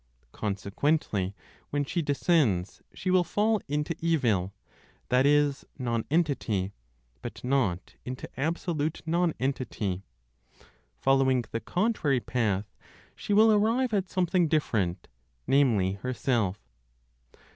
Consequently, 0.31 1.35
when 1.69 1.85
she 1.85 2.01
descends, 2.01 2.81
she 2.91 3.11
will 3.11 3.23
fall 3.23 3.61
into 3.67 3.95
evil, 3.99 4.51
that 5.09 5.27
is, 5.27 5.63
nonentity, 5.77 6.73
but 7.21 7.43
not 7.43 7.93
into 8.03 8.27
absolute 8.35 9.03
nonentity. 9.05 10.01
Following 10.97 11.43
the 11.51 11.59
contrary 11.59 12.19
path, 12.19 12.65
she 13.15 13.31
will 13.31 13.51
arrive 13.51 13.93
at 13.93 14.09
something 14.09 14.47
different, 14.47 15.07
namely, 15.45 15.91
herself. 16.01 16.57